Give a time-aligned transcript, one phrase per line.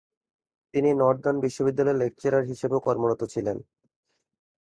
[0.73, 3.57] তিনি নর্দান বিশ্ববিদ্যালয়ে লেকচারার হিসেবেও কর্মরত ছিলেন।